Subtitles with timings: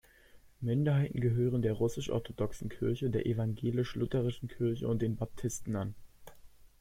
[0.61, 5.93] Minderheiten gehören der russisch-orthodoxen Kirche, der evangelisch-lutherischen Kirche und den Baptisten an.